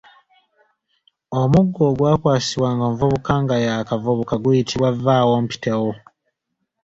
Omuggo 1.39 1.81
ogwakwasibwanga 1.91 2.83
omuvubuka 2.85 3.33
nga 3.41 3.55
y’akavubuka 3.63 4.35
guyitibwa 4.43 4.89
vvawompitewo. 4.95 5.91